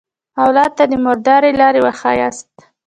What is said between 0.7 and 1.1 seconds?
ته د